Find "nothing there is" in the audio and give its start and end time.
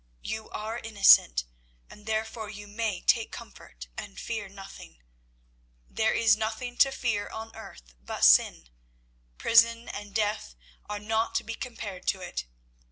4.49-6.35